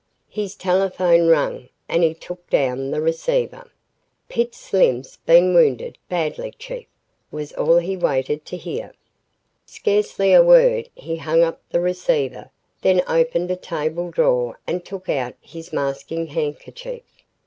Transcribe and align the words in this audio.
His 0.31 0.55
telephone 0.55 1.27
rang 1.27 1.69
and 1.87 2.01
he 2.01 2.15
took 2.15 2.49
down 2.49 2.89
the 2.89 3.01
receiver. 3.01 3.69
"Pitts 4.29 4.57
Slim's 4.57 5.17
been 5.27 5.53
wounded 5.53 5.99
badly 6.09 6.49
Chief," 6.57 6.87
was 7.29 7.51
all 7.53 7.77
he 7.77 7.95
waited 7.95 8.43
to 8.45 8.57
hear. 8.57 8.85
With 8.95 8.95
scarcely 9.67 10.33
a 10.33 10.41
word, 10.41 10.89
he 10.95 11.17
hung 11.17 11.43
up 11.43 11.61
the 11.69 11.81
receiver, 11.81 12.49
then 12.81 13.03
opened 13.07 13.51
a 13.51 13.55
table 13.55 14.09
drawer 14.09 14.59
and 14.65 14.83
took 14.83 15.07
out 15.07 15.35
his 15.39 15.71
masking 15.71 16.25
handkerchief. 16.25 17.03